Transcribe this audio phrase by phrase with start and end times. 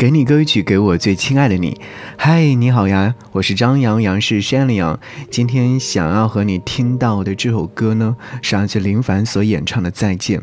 [0.00, 1.78] 给你歌曲，给我最亲爱的你。
[2.16, 4.98] 嗨，你好呀，我是张阳阳是山里阳。
[5.30, 10.40] 今天想要和你听到的这首歌呢，是来自林凡所演唱的《再见》。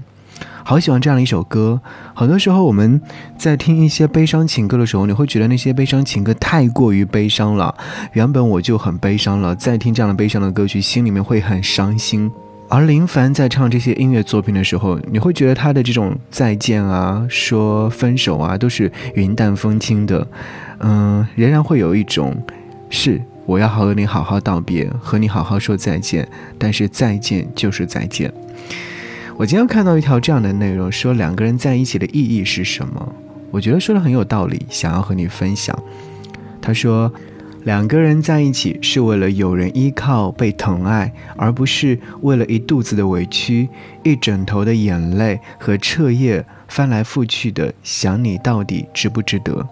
[0.63, 1.81] 好喜欢这样的一首歌。
[2.13, 3.01] 很多时候我们
[3.35, 7.74] 在听一些悲伤情歌的时候，你会觉得那些悲伤情歌太过于悲伤了。
[8.13, 12.31] 原本我就很悲伤了，再听这样的悲伤的歌曲，心里面会很伤心。
[12.70, 20.27] 而林凡在唱这些音乐作品的时候，你会觉得他的这种再见啊、说分手啊，都是云淡风轻的，
[20.80, 22.35] 嗯，仍然会有一种
[22.89, 26.27] 是我要和你好好道别，和你好好说再见，
[26.58, 28.31] 但是再见就是再见。
[29.38, 33.16] 我今天看到一条这样的内容，说两个人在一起的意义是什么？
[33.49, 35.77] 我觉得说的很有道理，想要和你分享。
[36.61, 37.11] 他说。
[37.67, 43.67] 两个人在一起是为了有人依靠、被疼爱，而不是为了一肚子的委屈、
[44.03, 49.67] 一枕头的眼泪和彻夜翻来覆去的想你到底值不值得？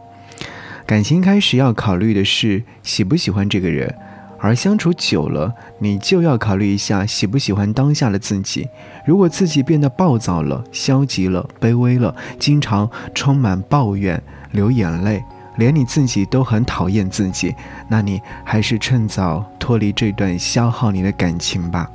[0.86, 3.96] 感情开始要考虑的是喜不喜欢这个人，
[4.40, 8.68] 而相处久了，你就要考虑一下喜不喜欢当下的自己。
[9.08, 15.24] 如果自己变得暴躁了、消极了、卑微了，经常充满抱怨、流眼泪。
[15.58, 17.56] 连你自己都很讨厌自己，
[17.88, 21.90] 那你还是趁早脱离这段消耗你的感情吧。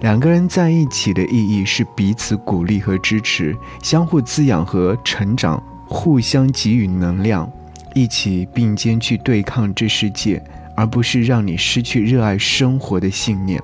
[0.00, 7.50] 两个人在一起的意义是彼此鼓励和支持，相互滋养和成长，互相给予能量，
[7.94, 10.40] 一起并肩去对抗这世界，
[10.76, 13.60] 而不是让你失去热爱生活的信念。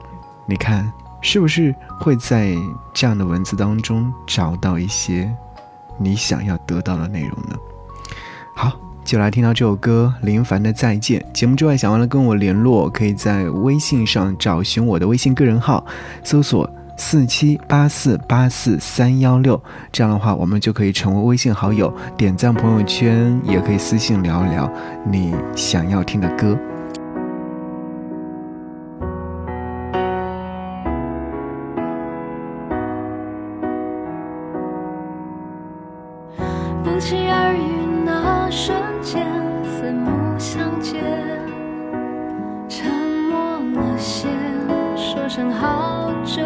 [0.47, 2.53] 你看，是不是会在
[2.93, 5.33] 这样的文字当中找到一些
[5.97, 7.57] 你想要得到的内容呢？
[8.57, 8.84] 好。
[9.05, 11.25] 就来听到这首歌林凡的再见。
[11.33, 15.85] 节目之外，想要来跟我联络，可以在微信上找寻我的微信个人号，
[16.23, 19.63] 搜索四七八四八四三幺六。
[19.93, 24.73] 这样的话，我们就可以成为微信好友，点赞朋友圈，也可以私信聊一聊
[25.05, 26.59] 你想要听的歌。
[36.83, 38.94] 不期而遇那瞬。
[39.05, 40.99] 四目相接，
[42.71, 42.91] 沉
[43.29, 44.27] 默了些，
[44.97, 46.43] 说声好久。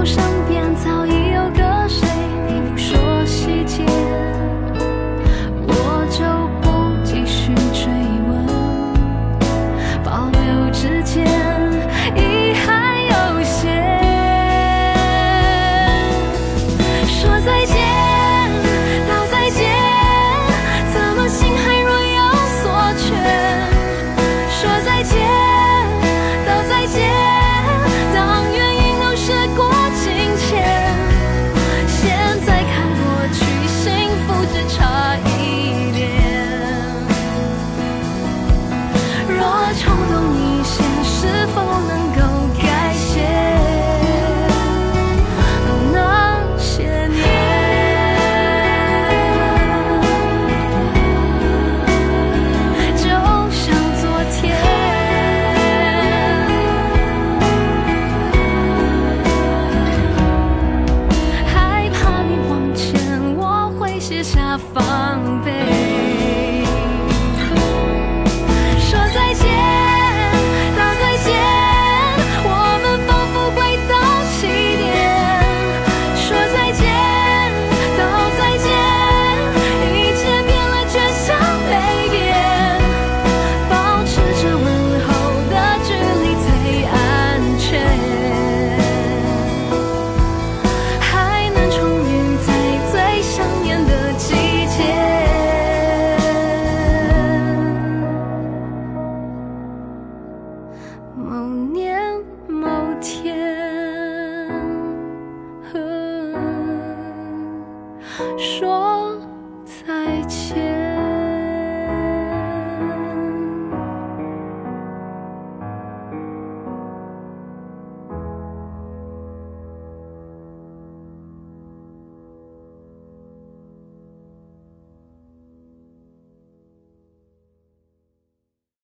[0.00, 0.39] 不上
[64.50, 64.89] have fun.